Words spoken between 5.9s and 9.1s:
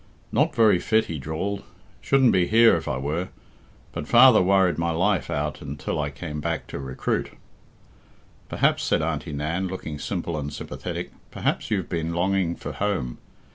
I came back to recruit." "Perhaps," said